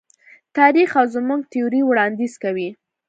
تاریخ 0.57 0.89
او 0.99 1.05
زموږ 1.15 1.41
تیوري 1.51 1.81
وړاندیز 1.85 2.33
کوي. 2.43 2.69